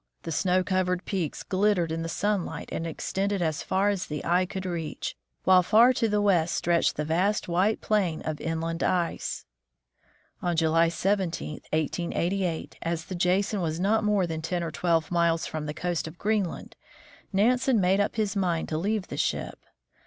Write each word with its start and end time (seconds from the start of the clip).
The 0.23 0.31
snow 0.31 0.63
covered 0.63 1.05
peaks 1.05 1.43
glittered 1.43 1.91
in 1.91 2.01
the 2.01 2.09
sunlight 2.09 2.69
and 2.71 2.87
extended 2.87 3.39
as 3.39 3.61
far 3.61 3.89
as 3.89 4.07
the 4.07 4.25
eye 4.25 4.47
could 4.47 4.65
reach, 4.65 5.15
while 5.43 5.61
far 5.61 5.93
to 5.93 6.09
the 6.09 6.19
west 6.23 6.55
stretched 6.55 6.95
the 6.95 7.05
vast 7.05 7.47
white 7.47 7.81
plain 7.81 8.23
of 8.23 8.41
inland 8.41 8.81
ice. 8.81 9.45
On 10.41 10.55
July 10.57 10.87
17, 10.89 11.61
1888, 11.71 12.77
as 12.81 13.05
the 13.05 13.13
Jason 13.15 13.61
was 13.61 13.79
not 13.79 14.03
more 14.03 14.25
than 14.25 14.41
ten 14.41 14.63
or 14.63 14.71
twelve 14.71 15.11
miles 15.11 15.45
from 15.45 15.67
the 15.67 15.71
coast 15.71 16.07
of 16.07 16.17
Greenland, 16.17 16.75
Nansen 17.31 17.79
made 17.79 17.99
up 17.99 18.15
his 18.15 18.35
mind 18.35 18.69
to 18.69 18.79
leave 18.79 19.09
the 19.09 19.17
ship. 19.17 19.59